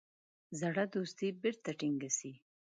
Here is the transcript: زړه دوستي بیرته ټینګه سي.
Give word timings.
زړه 0.59 0.83
دوستي 0.93 1.27
بیرته 1.41 1.69
ټینګه 1.79 2.09
سي. 2.17 2.31